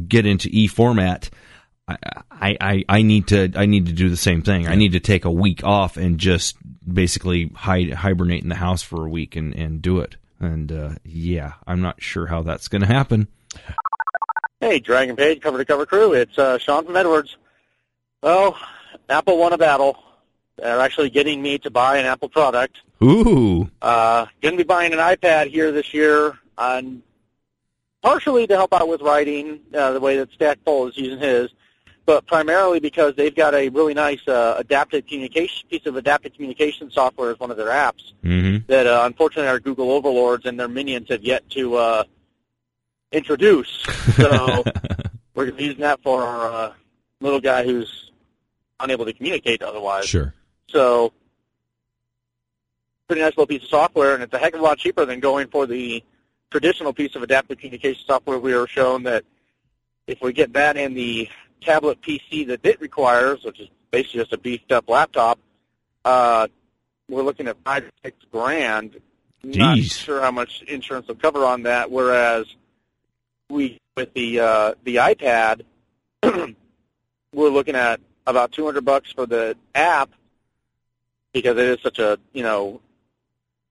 [0.08, 1.30] get into e format.
[1.88, 1.98] I,
[2.32, 4.68] I, I I need to I need to do the same thing.
[4.68, 6.58] I need to take a week off and just
[6.92, 10.16] basically hide, hibernate in the house for a week and, and do it.
[10.40, 13.28] And uh, yeah, I'm not sure how that's going to happen.
[14.60, 16.14] Hey, Dragon Page, cover to cover crew.
[16.14, 17.38] It's uh, Sean from Edwards.
[18.22, 18.58] Well,
[19.10, 19.98] Apple won a battle.
[20.58, 22.78] They're actually getting me to buy an Apple product.
[23.04, 27.04] Ooh, Uh, going to be buying an iPad here this year, um,
[28.02, 31.50] partially to help out with writing, uh, the way that Stackpole is using his,
[32.06, 36.90] but primarily because they've got a really nice uh, adaptive communication piece of adaptive communication
[36.90, 38.66] software as one of their apps mm-hmm.
[38.68, 42.04] that uh, unfortunately our Google overlords and their minions have yet to uh,
[43.12, 43.86] introduce.
[44.16, 44.64] So
[45.36, 46.74] we're using that for our uh,
[47.22, 48.12] little guy who's
[48.80, 50.06] unable to communicate otherwise.
[50.06, 50.34] Sure.
[50.68, 51.14] So
[53.08, 55.20] pretty nice little piece of software, and it's a heck of a lot cheaper than
[55.20, 56.04] going for the
[56.50, 58.40] traditional piece of adaptive communication software.
[58.40, 59.24] We were shown that
[60.08, 61.30] if we get that and the
[61.62, 65.40] tablet PC that it requires, which is basically just a beefed up laptop,
[66.04, 66.48] uh,
[67.10, 69.00] we're looking at five six grand.
[69.44, 71.92] Not sure how much insurance will cover on that.
[71.92, 72.48] Whereas
[73.50, 75.62] we with the uh, the iPad,
[77.34, 80.10] we're looking at about two hundred bucks for the app
[81.36, 82.82] because it is such a you know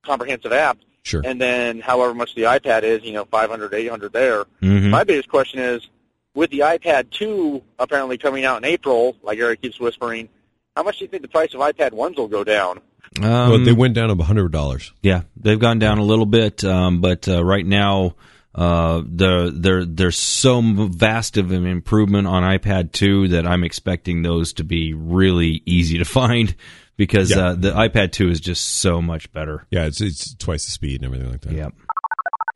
[0.04, 0.78] comprehensive app.
[1.02, 1.22] Sure.
[1.24, 4.44] And then however much the iPad is, you know, 500, 800 there.
[4.62, 4.90] Mhm.
[4.90, 5.86] My biggest question is,
[6.34, 10.28] with the iPad 2 apparently coming out in April, like Eric keeps whispering,
[10.76, 12.80] how much do you think the price of iPad 1s will go down?
[13.22, 14.92] Um, well, they went down a hundred dollars.
[15.02, 18.16] Yeah, they've gone down a little bit, um, but uh, right now
[18.54, 24.22] uh, there there there's so vast of an improvement on iPad 2 that I'm expecting
[24.22, 26.54] those to be really easy to find
[26.96, 27.48] because Yeah.
[27.48, 29.66] uh, the iPad 2 is just so much better.
[29.70, 31.52] Yeah, it's it's twice the speed and everything like that.
[31.52, 31.72] Yep.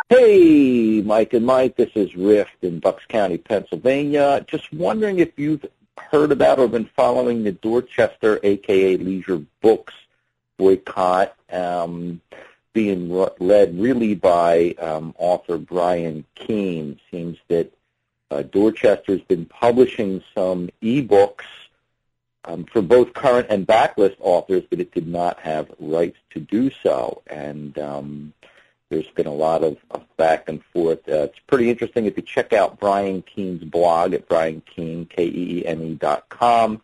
[0.08, 4.42] Hey, Mike and Mike, this is Rift in Bucks County, Pennsylvania.
[4.48, 5.66] Just wondering if you've
[5.98, 9.92] heard about or been following the Dorchester, aka Leisure Books
[10.56, 12.20] boycott, um,
[12.72, 16.98] being led really by um, author Brian Keene.
[17.10, 17.70] Seems that
[18.30, 21.44] uh, Dorchester's been publishing some ebooks
[22.48, 26.70] um, for both current and backlist authors, but it did not have rights to do
[26.82, 27.22] so.
[27.26, 28.32] And um,
[28.88, 31.06] there's been a lot of, of back and forth.
[31.08, 35.94] Uh, it's pretty interesting if you check out Brian Keene's blog at Brian Keene, K-E-E-N-E
[35.96, 36.80] dot com.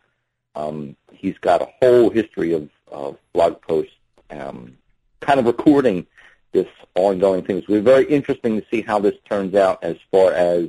[0.54, 3.94] Um, he's got a whole history of, of blog posts
[4.30, 4.76] um,
[5.20, 6.06] kind of recording
[6.52, 7.64] this ongoing thing.
[7.66, 10.68] So It's very interesting to see how this turns out as far as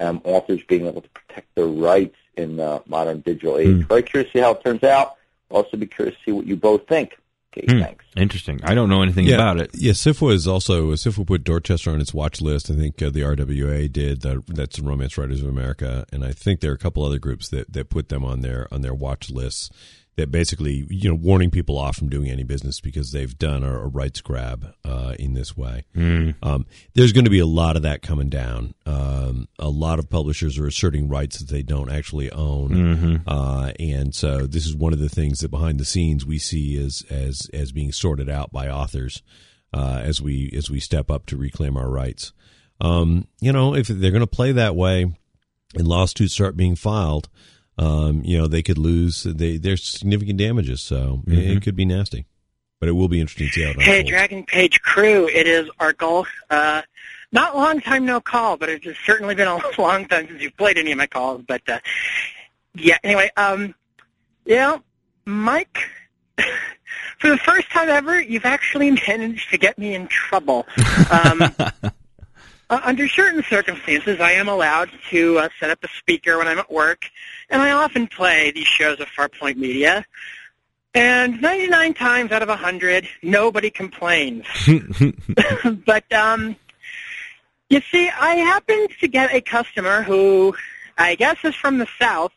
[0.00, 3.68] um, authors being able to protect their rights in the modern digital age.
[3.68, 3.88] Mm.
[3.88, 5.16] Very curious to see how it turns out.
[5.50, 7.16] Also be curious to see what you both think.
[7.56, 7.82] Okay, Hmm.
[7.82, 8.04] thanks.
[8.16, 8.60] Interesting.
[8.62, 9.70] I don't know anything yeah, about it.
[9.74, 12.70] Yeah, SFWA is also SFWA put Dorchester on its watch list.
[12.70, 14.20] I think uh, the RWA did.
[14.20, 17.48] The, that's Romance Writers of America, and I think there are a couple other groups
[17.48, 19.68] that, that put them on their on their watch lists.
[20.20, 23.72] That basically, you know, warning people off from doing any business because they've done a,
[23.72, 25.86] a rights grab uh, in this way.
[25.96, 26.34] Mm.
[26.42, 28.74] Um, there's going to be a lot of that coming down.
[28.84, 33.22] Um, a lot of publishers are asserting rights that they don't actually own, Mhm.
[33.26, 36.76] uh, and so this is one of the things that behind the scenes we see
[36.76, 39.22] as as as being sorted out by authors
[39.72, 42.32] uh, as we as we step up to reclaim our rights.
[42.78, 45.06] Um, you know, if they're going to play that way,
[45.74, 47.30] and lawsuits start being filed,
[47.80, 49.22] um, you know, they could lose.
[49.24, 51.56] They there's significant damages, so it, Mhm.
[51.56, 52.26] it could be nasty.
[52.78, 54.10] But it will be interesting to see how it Hey, unfolds.
[54.10, 56.24] Dragon Page crew, it is Arkle.
[56.48, 56.82] Uh,
[57.32, 60.56] not long time no call, but it has certainly been a long time since you've
[60.56, 61.42] played any of my calls.
[61.46, 61.78] But uh,
[62.74, 63.74] yeah, anyway, um,
[64.46, 64.78] yeah,
[65.26, 65.78] Mike,
[67.18, 70.66] for the first time ever, you've actually managed to get me in trouble.
[71.10, 71.42] Um,
[72.70, 76.58] uh, under certain circumstances, I am allowed to uh, set up a speaker when I'm
[76.58, 77.04] at work,
[77.50, 80.04] and I often play these shows of Farpoint Media.
[80.94, 84.44] And 99 times out of 100, nobody complains.
[85.86, 86.56] but um,
[87.68, 90.54] you see, I happened to get a customer who
[90.98, 92.32] I guess is from the South.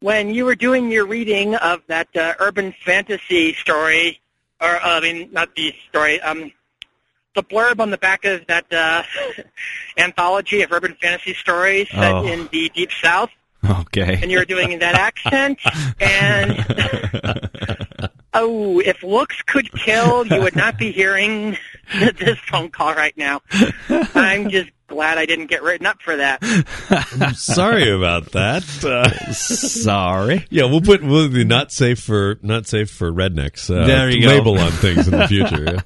[0.00, 4.20] When you were doing your reading of that uh, urban fantasy story,
[4.60, 6.52] or uh, I mean, not the story, um,
[7.34, 9.02] the blurb on the back of that uh,
[9.98, 12.24] anthology of urban fantasy stories set Oh.
[12.26, 13.30] in the Deep South,
[13.64, 14.18] Okay.
[14.22, 15.58] and you're doing that accent,
[16.00, 21.56] and oh, if looks could kill, you would not be hearing
[22.18, 23.40] this phone call right now.
[23.88, 26.38] I'm just glad I didn't get written up for that.
[27.20, 28.64] I'm sorry about that.
[28.84, 30.46] Uh, sorry.
[30.50, 33.70] Yeah, we'll put we'll be not safe for not safe for rednecks.
[33.70, 34.28] Uh, There you go.
[34.28, 35.64] label on things in the future.
[35.64, 35.80] yeah.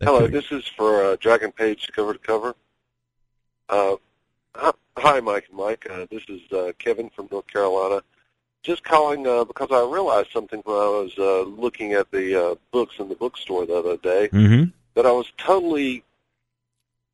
[0.00, 2.54] Hello, this is for uh, Dragon Page cover to cover.
[3.68, 3.96] Uh,
[4.98, 5.86] hi- Mike and Mike.
[5.90, 8.02] Uh, this is uh, Kevin from North Carolina.
[8.62, 12.54] Just calling uh, because I realized something when I was uh, looking at the uh,
[12.72, 14.70] books in the bookstore the other day Mm-hmm.
[14.94, 16.02] that I was totally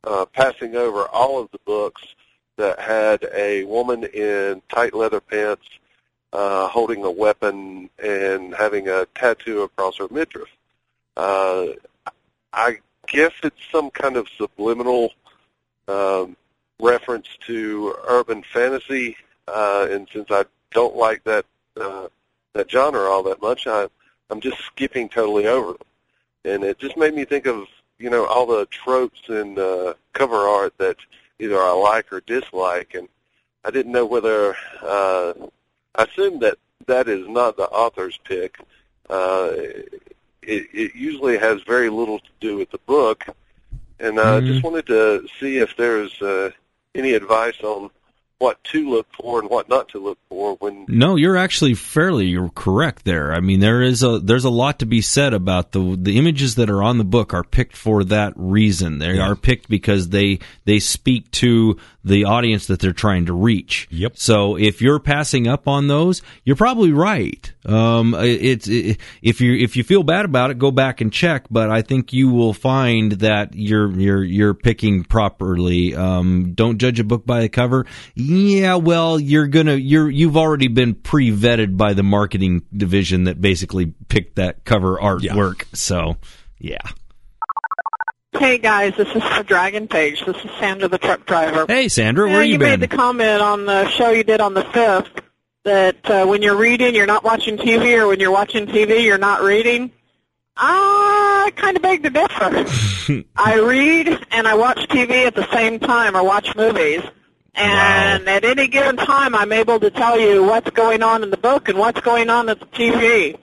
[0.04, 2.02] uh, passing over all of the books
[2.56, 5.68] that had a woman in tight leather pants
[6.32, 10.48] uh, holding a weapon and having a tattoo across her midriff.
[11.16, 11.66] Uh,
[12.52, 15.12] I guess it's some kind of subliminal
[15.88, 16.36] um,
[16.80, 19.16] reference to urban fantasy,
[19.48, 21.46] uh, and since I don't like that
[21.80, 22.08] uh,
[22.54, 23.88] that genre all that much, I,
[24.30, 25.87] I'm just skipping totally over them.
[26.44, 27.66] And it just made me think of
[27.98, 30.96] you know all the tropes in uh, cover art that
[31.38, 33.08] either I like or dislike, and
[33.64, 35.32] I didn't know whether uh,
[35.94, 38.58] I assume that that is not the author's pick.
[39.08, 39.52] Uh,
[40.42, 43.26] it, it usually has very little to do with the book,
[44.00, 44.46] and I uh, Mm.
[44.46, 46.50] just wanted to see if there's uh,
[46.94, 47.90] any advice on
[48.44, 52.26] what to look for and what not to look for when No, you're actually fairly
[52.26, 53.33] you're correct there.
[53.33, 56.57] I mean, there is a there's a lot to be said about the the images
[56.57, 58.98] that are on the book are picked for that reason.
[58.98, 63.88] They are picked because they they speak to the audience that they're trying to reach.
[63.90, 64.18] Yep.
[64.18, 67.50] So if you're passing up on those, you're probably right.
[67.64, 71.46] Um, it's it, if you if you feel bad about it, go back and check.
[71.50, 75.94] But I think you will find that you're you're you're picking properly.
[75.94, 77.87] Um, don't judge a book by the cover.
[78.34, 83.40] Yeah, well, you're gonna you're you've already been pre vetted by the marketing division that
[83.40, 85.64] basically picked that cover artwork.
[85.72, 86.16] So
[86.58, 86.80] yeah.
[88.36, 90.24] Hey guys, this is the Dragon Page.
[90.26, 91.66] This is Sandra, the truck driver.
[91.68, 92.80] Hey Sandra, Yeah, where you, you been?
[92.80, 95.22] made the comment on the show you did on the fifth
[95.64, 99.16] that uh, when you're reading, you're not watching TV, or when you're watching TV, you're
[99.18, 99.92] not reading.
[100.56, 103.24] I kind of beg to differ.
[103.36, 107.00] I read and I watch TV at the same time or watch movies.
[107.54, 111.36] And at any given time, I'm able to tell you what's going on in the
[111.36, 113.38] book and what's going on at the TV.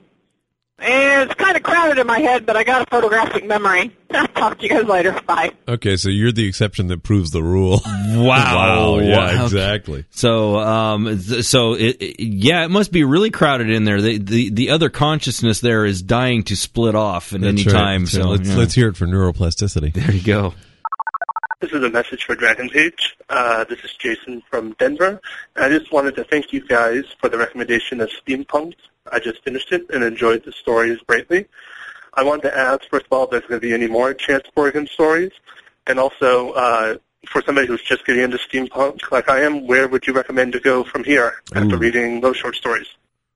[0.78, 3.96] And it's kind of crowded in my head, but I got a photographic memory.
[4.10, 5.12] I'll talk to you guys later.
[5.26, 5.52] Bye.
[5.68, 7.80] Okay, so you're the exception that proves the rule.
[8.14, 8.26] Wow.
[8.26, 8.98] wow.
[8.98, 9.44] Yeah, Wow.
[9.44, 10.04] exactly.
[10.10, 14.02] So, um, so it, it- yeah, it must be really crowded in there.
[14.02, 17.80] The, the the other consciousness there is dying to split off at any That's right.
[17.80, 18.06] time.
[18.06, 18.56] So So let's yeah.
[18.56, 19.94] let's hear it for neuroplasticity.
[19.94, 20.52] There you go.
[21.62, 23.16] This is a message for Dragon Page.
[23.28, 25.20] Uh, this is Jason from Denver.
[25.54, 28.74] I just wanted to thank you guys for the recommendation of Steampunk.
[29.12, 31.46] I just finished it and enjoyed the stories greatly.
[32.14, 34.48] I wanted to ask, first of all, if there's going to be any more Chance
[34.56, 35.30] Morgan stories,
[35.86, 36.96] and also uh,
[37.28, 40.60] for somebody who's just getting into steampunk, like I am, where would you recommend to
[40.60, 41.78] go from here after Ooh.
[41.78, 42.88] reading those short stories?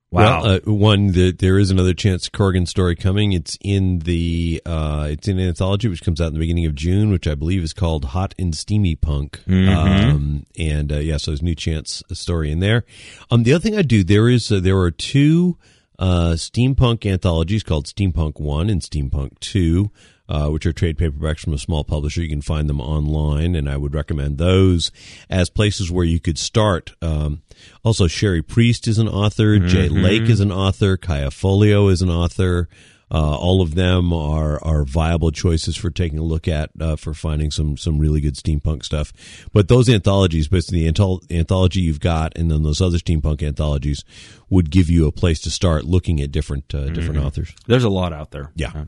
[0.09, 3.33] Well, uh, one that there is another Chance Corrigan story coming.
[3.33, 6.75] It's in the uh, it's in an anthology which comes out in the beginning of
[6.75, 9.41] June, which I believe is called Hot and Steamy Punk.
[9.45, 9.67] Mhm.
[9.75, 12.85] Um, and uh, yeah, so there's new Chance story in there.
[13.29, 15.57] Um, the other thing I do there is uh, there are two
[15.99, 19.91] uh, steampunk anthologies called Steampunk One and Steampunk Two.
[20.29, 22.21] Uh, which are trade paperbacks from a small publisher.
[22.21, 24.91] You can find them online, and I would recommend those
[25.29, 26.95] as places where you could start.
[27.01, 27.43] Um,
[27.81, 29.57] also, Cherie Priest is an author.
[29.57, 30.03] Jay Mhm.
[30.03, 30.97] Lake is an author.
[30.97, 32.67] Kaja Foglio is an author.
[33.09, 37.13] Uh, all of them are are viable choices for taking a look at uh, for
[37.13, 39.13] finding some some really good steampunk stuff.
[39.53, 44.03] But those anthologies, basically the anthol- anthology you've got, and then those other steampunk anthologies,
[44.49, 47.25] would give you a place to start looking at different uh, different Mhm.
[47.27, 47.53] authors.
[47.65, 48.51] There's a lot out there.
[48.57, 48.83] Yeah.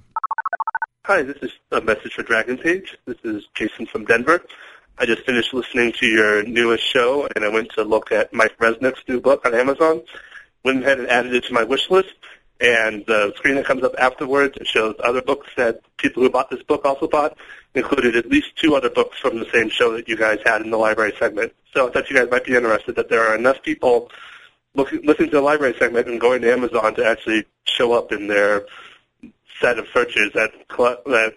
[1.09, 2.95] Hi, this is a message for Dragon Page.
[3.07, 4.43] This is Jason from Denver.
[4.99, 8.55] I just finished listening to your newest show, and I went to look at Mike
[8.59, 10.03] Resnick's new book on Amazon.
[10.63, 12.13] Went ahead and added it to my wish list,
[12.61, 16.61] and the screen that comes up afterwards shows other books that people who bought this
[16.61, 17.35] book also bought,
[17.73, 20.69] included at least two other books from the same show that you guys had in
[20.69, 21.51] the library segment.
[21.73, 24.11] So I thought you guys might be interested that there are enough people
[24.75, 28.27] looking, listening to the library segment and going to Amazon to actually show up in
[28.27, 28.67] their
[29.59, 31.33] set of searches that cl- that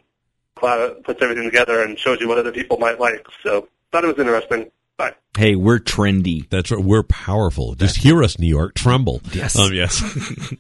[0.61, 3.27] cl- puts everything together and shows you what other people might like.
[3.43, 4.71] So thought it was interesting.
[4.97, 5.15] Bye.
[5.37, 6.49] Hey, we're trendy.
[6.49, 6.83] That's right.
[6.83, 7.75] We're powerful.
[7.75, 8.75] Just hear us, New York.
[8.75, 9.21] Tremble.
[9.33, 9.59] Yes.
[9.59, 10.01] Um, yes.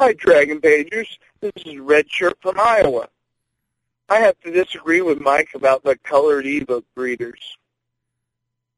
[0.00, 1.18] Hi, Dragon Pagers.
[1.40, 3.08] This is Red Shirt from Iowa.
[4.08, 7.40] I have to disagree with Mike about the colored ebook readers.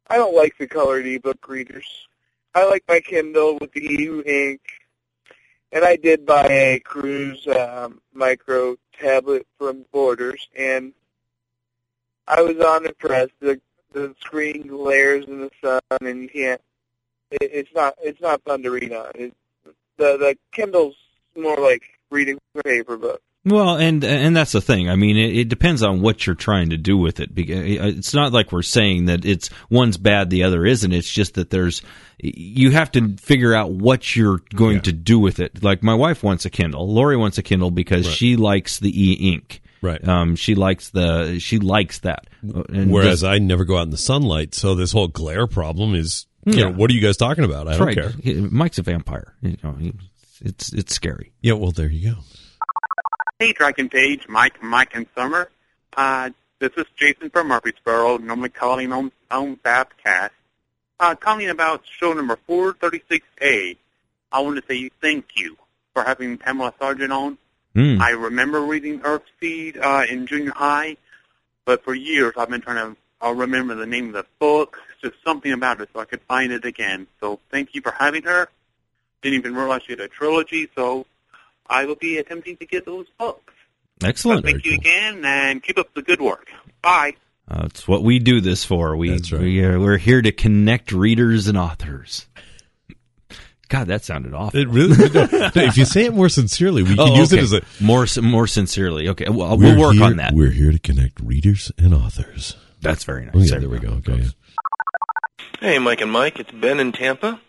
[0.08, 2.08] I don't like the colored ebook readers.
[2.54, 4.60] I like my Kindle with the e-ink,
[5.72, 10.92] and I did buy a Cruz um, micro tablet from Borders, and
[12.26, 13.32] I was unimpressed.
[13.40, 13.60] The
[13.92, 16.60] the screen glares in the sun, and you can't.
[17.30, 17.94] It, it's not.
[18.02, 19.10] It's not fun to read on.
[19.14, 19.34] It,
[19.96, 20.96] the the Kindle's
[21.36, 23.22] more like reading a paper book.
[23.48, 24.88] Well, and and that's the thing.
[24.90, 27.34] I mean, it, it depends on what you're trying to do with it.
[27.34, 27.64] Because
[27.96, 30.92] It's not like we're saying that it's one's bad, the other isn't.
[30.92, 31.82] It's just that there's
[32.18, 35.62] you have to figure out what you're going to do with it.
[35.62, 36.92] Like my wife wants a Kindle.
[36.92, 38.14] Lori wants a Kindle because Right.
[38.16, 39.62] she likes the e-ink.
[39.80, 40.06] Right.
[40.06, 42.26] Um, she likes the she likes that.
[42.42, 46.26] And Whereas I never go out in the sunlight, so this whole glare problem is.
[46.44, 46.64] You Yeah.
[46.64, 47.68] know, what are you guys talking about?
[47.68, 48.22] I That's don't right.
[48.24, 48.48] care.
[48.50, 49.34] Mike's a vampire.
[49.42, 49.76] You know,
[50.40, 51.32] it's it's scary.
[51.42, 51.54] Yeah.
[51.54, 52.18] Well, there you go.
[53.40, 55.48] Hey, Dragon Page, Mike, Mike, and Summer.
[55.96, 60.30] Uh, this is Jason from Murfreesboro, normally calling on, on Babcast.
[60.98, 63.76] Uh, calling about show number 436A.
[64.32, 65.56] I want to say thank you
[65.94, 67.38] for having Pamela Sargent on.
[67.76, 68.02] Hmm.
[68.02, 70.96] I remember reading Earthseed uh, in junior high,
[71.64, 75.14] but for years I've been trying to I'll remember the name of the book, just
[75.24, 77.06] something about it so I could find it again.
[77.20, 78.48] So thank you for having her.
[79.22, 81.06] Didn't even realize she had a trilogy, so
[81.68, 83.52] I will be attempting to get those books.
[84.02, 84.44] Excellent.
[84.44, 86.48] Thank you again, and keep up the good work.
[86.82, 87.14] Bye.
[87.50, 88.96] Uh, it's what we do this for.
[88.96, 92.26] We, we uh, we're here to connect readers and authors.
[93.70, 94.58] God, that sounded awful.
[94.60, 94.96] It really.
[94.96, 97.40] no, no, if you say it more sincerely, we can Oh, use okay.
[97.40, 99.08] it as a more more sincerely.
[99.08, 100.32] Okay, well, We're we'll work here- on that.
[100.34, 102.56] We're here to connect readers and authors.
[102.80, 103.34] That's very nice.
[103.34, 103.92] Oh, yeah, There there we we go.
[103.94, 104.24] Okay.
[105.60, 107.40] Hey, Mike and Mike, it's Ben in Tampa.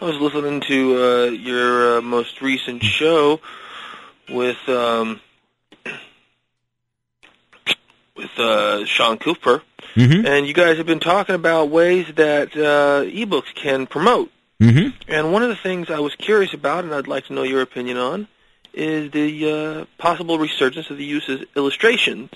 [0.00, 3.40] I was listening to uh, your uh, most recent show
[4.28, 5.20] with um,
[8.16, 9.62] with uh, Sean Cooper,
[9.96, 10.24] Mhm.
[10.24, 14.30] and you guys have been talking about ways that uh, ebooks can promote.
[14.60, 14.90] Mm-hmm.
[15.08, 17.62] And one of the things I was curious about, and I'd like to know your
[17.62, 18.28] opinion on,
[18.72, 22.30] is the uh, possible resurgence of the use of illustrations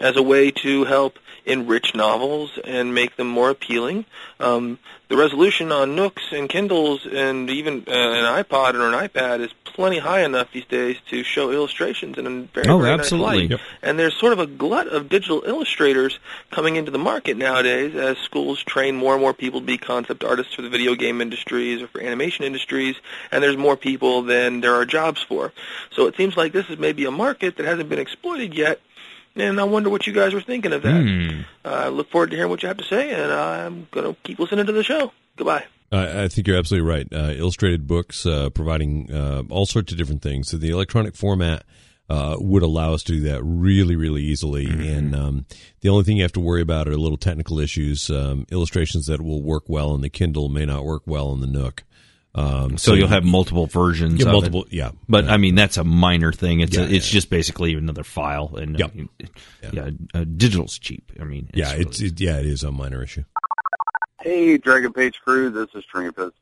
[0.00, 4.04] as a way to help enrich novels and make them more appealing.
[4.40, 4.78] Um,
[5.08, 9.52] the resolution on Nooks and Kindles and even uh, an iPod or an iPad is
[9.64, 13.28] plenty high enough these days to show illustrations in a very, Oh, very absolutely.
[13.28, 13.50] nice light.
[13.50, 13.60] Yep.
[13.82, 16.18] And there's sort of a glut of digital illustrators
[16.50, 20.24] coming into the market nowadays as schools train more and more people to be concept
[20.24, 22.96] artists for the video game industries or for animation industries,
[23.30, 25.52] and there's more people than there are jobs for.
[25.92, 28.80] So it seems like this is maybe a market that hasn't been exploited yet,
[29.36, 31.44] and I wonder what you guys were thinking of that.
[31.64, 34.20] Uh, I look forward to hearing what you have to say, and I'm going to
[34.22, 35.12] keep listening to the show.
[35.36, 35.64] Goodbye.
[35.92, 37.06] I think you're absolutely right.
[37.12, 40.48] Uh, illustrated books uh, providing uh, all sorts of different things.
[40.48, 41.64] So the electronic format
[42.08, 44.66] uh, would allow us to do that really, really easily.
[44.66, 45.46] And um,
[45.80, 48.10] the only thing you have to worry about are little technical issues.
[48.10, 51.46] Um, illustrations that will work well on the Kindle may not work well on the
[51.46, 51.84] Nook.
[52.34, 54.20] Um, So, you'll have multiple versions.
[54.20, 54.64] Yeah, of multiple.
[54.64, 54.72] It.
[54.72, 56.60] Yeah, but I mean that's a minor thing.
[56.60, 58.88] It's Yeah, a, it's just basically another file, and uh,
[59.72, 61.12] yeah, uh, digital's cheap.
[61.20, 63.24] I mean, yeah, it's it, yeah, it is a minor issue.
[64.20, 66.32] Hey, Dragon Page crew, this is Trampus.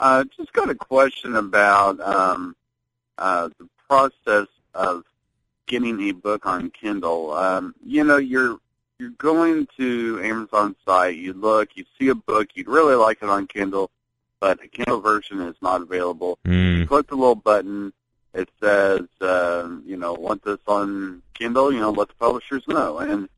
[0.00, 2.56] Uh, just got a question about um,
[3.18, 5.04] uh, the process of
[5.66, 7.32] getting a book on Kindle.
[7.32, 8.58] Um, you know, you're
[8.98, 13.28] you're going to Amazon site, you look, you see a book, you'd really like it
[13.28, 13.90] on Kindle,
[14.44, 16.38] but the Kindle version is not available.
[16.44, 17.94] You click the little button.
[18.34, 21.72] It says, um, you know, want this on Kindle?
[21.72, 22.98] You know, let the publishers know.
[22.98, 23.30] And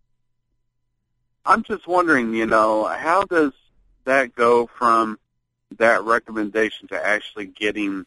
[1.44, 3.52] I'm just wondering, you know, how does
[4.04, 5.20] that go from
[5.78, 8.04] that recommendation to actually getting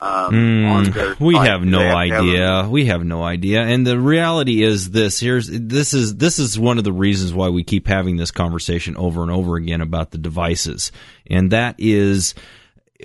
[0.00, 2.68] um, Mm, we have no have to have idea.
[2.68, 3.62] We have no idea.
[3.62, 7.50] And the reality is this: here's this is this is one of the reasons why
[7.50, 10.90] we keep having this conversation over and over again about the devices,
[11.26, 12.34] and that is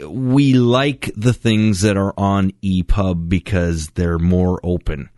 [0.07, 5.09] we like the things that are on EPUB because they're more open.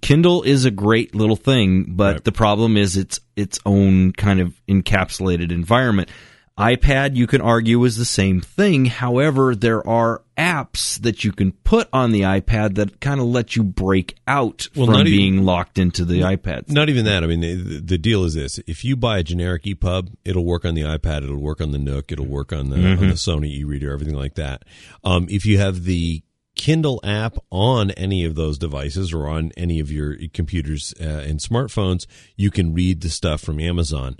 [0.00, 4.54] Kindle is a great little thing, but the problem is it's its own kind of
[4.68, 6.08] encapsulated environment.
[6.56, 8.86] iPad, you can argue, is the same thing.
[8.86, 13.54] However, there are apps that you can put on the iPad that kind of let
[13.54, 16.68] you break out Well, from not even- being locked into the iPad.
[16.68, 17.22] Not even that.
[17.22, 20.64] I mean, the, the deal is this: if you buy a generic EPUB, it'll work
[20.64, 23.00] on the iPad, it'll work on the Nook, it'll work on the on Mhm.
[23.00, 24.64] the Sony e-reader, everything like that.
[25.04, 26.22] Um, if you have the
[26.54, 31.40] Kindle app on any of those devices or on any of your computers uh, and
[31.40, 34.16] smartphones, you can read the stuff from Amazon.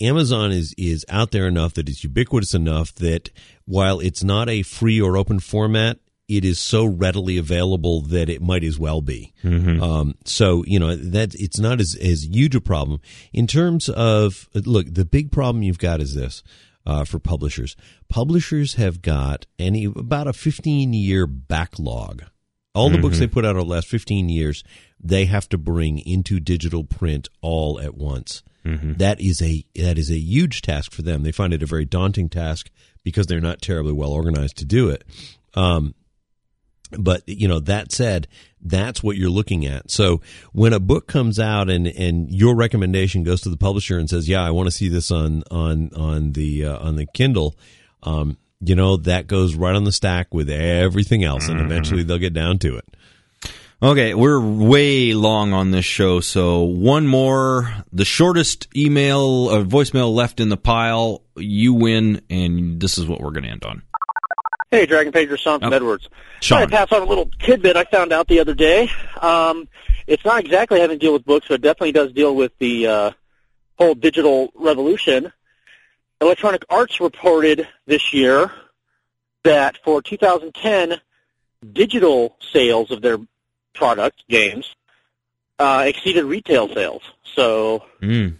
[0.00, 3.30] Amazon is is out there enough that it's ubiquitous enough that
[3.66, 8.40] while it's not a free or open format, it is so readily available that it
[8.40, 9.34] might as well be.
[9.44, 9.82] Mhm.
[9.82, 13.00] Um, so you know that it's not as as huge a problem
[13.32, 14.86] in terms of look.
[14.94, 16.42] The big problem you've got is this
[16.86, 17.76] uh, for publishers.
[18.08, 22.22] Publishers have got any about a fifteen year backlog.
[22.74, 23.20] All the books Mhm.
[23.20, 24.62] they put out over the last fifteen years,
[25.00, 28.42] they have to bring into digital print all at once.
[28.64, 28.98] Mhm.
[28.98, 31.22] That is a that is a huge task for them.
[31.22, 32.70] They find it a very daunting task
[33.02, 35.04] because they're not terribly well organized to do it.
[35.54, 35.94] Um,
[36.98, 38.26] but you know that said
[38.62, 40.20] that's what you're looking at so
[40.52, 44.28] when a book comes out and and your recommendation goes to the publisher and says
[44.28, 47.56] yeah i want to see this on on on the uh, on the kindle
[48.02, 52.18] um you know that goes right on the stack with everything else and eventually they'll
[52.18, 52.84] get down to it
[53.82, 57.74] Okay, we're way long on this show, so one more.
[57.94, 63.22] The shortest email or voicemail left in the pile, you win, and this is what
[63.22, 63.82] we're going to end on.
[64.70, 65.76] Hey, Dragon Pager, Sean from Oh.
[65.76, 66.08] Edwards.
[66.40, 66.62] Sean.
[66.62, 68.88] I pass on a little tidbit I found out the other day.
[69.20, 69.68] Um,
[70.06, 72.86] it's not exactly having to deal with books, but it definitely does deal with the
[72.86, 73.10] uh,
[73.78, 75.32] whole digital revolution.
[76.20, 78.52] Electronic Arts reported this year
[79.42, 81.00] that for 2010,
[81.72, 83.18] digital sales of their
[83.74, 84.74] product games
[85.58, 87.02] uh, exceeded retail sales.
[87.24, 88.36] So Mm.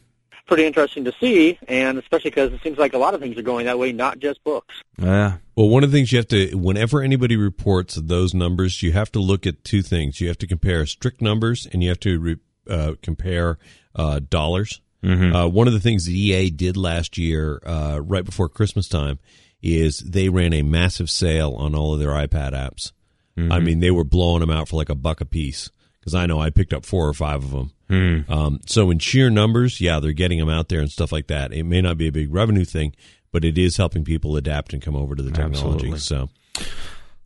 [0.50, 3.42] Pretty interesting to see, and especially because it seems like a lot of things are
[3.42, 4.74] going that way, not just books.
[4.98, 5.36] Yeah.
[5.54, 9.12] Well, one of the things you have to, whenever anybody reports those numbers, you have
[9.12, 10.20] to look at two things.
[10.20, 12.36] You have to compare strict numbers and you have to re,
[12.68, 13.58] uh, compare
[13.94, 14.80] uh, dollars.
[15.04, 15.32] Mhm.
[15.34, 19.20] Uh, one of the things that EA did last year, uh, right before Christmas time,
[19.62, 22.90] is they ran a massive sale on all of their iPad apps.
[23.38, 23.52] Mhm.
[23.52, 25.70] I mean, they were blowing them out for like a buck a piece
[26.00, 27.70] because I know I picked up four or five of them.
[27.90, 28.20] Hmm.
[28.32, 31.52] Um, so in sheer numbers, yeah, they're getting them out there and stuff like that.
[31.52, 32.94] It may not be a big revenue thing,
[33.32, 35.90] but it is helping people adapt and come over to the technology.
[35.90, 35.98] Absolutely.
[35.98, 36.28] So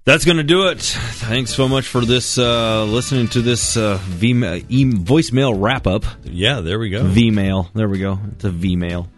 [0.05, 0.81] That's going to do it.
[0.81, 6.05] Thanks so much for this, uh, listening to this uh, v- e- voicemail wrap up.
[6.25, 7.05] Yeah, there we go.
[7.05, 7.69] V-mail.
[7.75, 8.19] There we go.
[8.33, 9.09] It's a V-mail.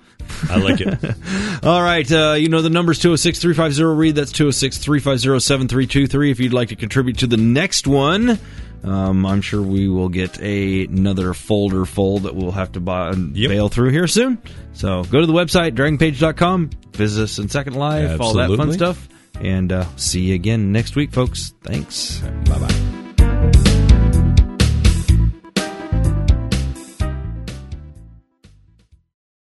[0.51, 0.99] I like it.
[1.64, 2.11] All right.
[2.11, 4.14] Uh, you know, the number's 206 350 read.
[4.16, 6.30] That's 206 350 7323.
[6.32, 8.38] If you'd like to contribute to the next one,
[8.85, 13.11] Um, I'm sure we will get a, another folder full that we'll have to buy,
[13.11, 14.41] and bail through here soon.
[14.74, 19.09] So go to the website, dragonpage.com, visit us in Second Life, all that fun stuff.
[19.41, 21.53] And uh, see you again next week, folks.
[21.62, 22.20] Thanks.
[22.20, 23.72] Bye bye.